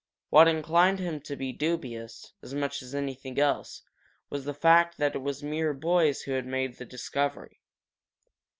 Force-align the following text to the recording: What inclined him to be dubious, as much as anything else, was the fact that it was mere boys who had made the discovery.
What 0.31 0.47
inclined 0.47 0.97
him 0.97 1.19
to 1.21 1.35
be 1.35 1.53
dubious, 1.53 2.33
as 2.41 2.55
much 2.55 2.81
as 2.81 2.95
anything 2.95 3.37
else, 3.37 3.83
was 4.31 4.45
the 4.45 4.53
fact 4.55 4.97
that 4.97 5.13
it 5.13 5.21
was 5.21 5.43
mere 5.43 5.75
boys 5.75 6.23
who 6.23 6.31
had 6.31 6.47
made 6.47 6.77
the 6.77 6.85
discovery. 6.85 7.61